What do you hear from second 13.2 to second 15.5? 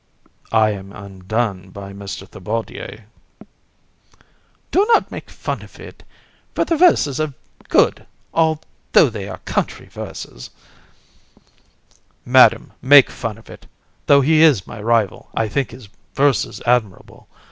of it! Though he is my rival, I